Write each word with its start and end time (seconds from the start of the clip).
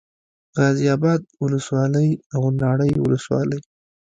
غازي 0.57 0.85
اباد 0.95 1.21
ولسوالي 1.41 2.07
او 2.35 2.41
ناړۍ 2.61 2.91
ولسوالي 2.99 3.59